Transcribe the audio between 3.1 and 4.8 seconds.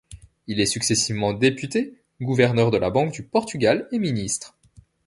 du Portugal et ministre.